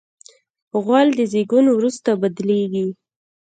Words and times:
غول 0.83 1.07
د 1.17 1.19
زیږون 1.31 1.65
وروسته 1.71 2.09
بدلېږي. 2.21 2.87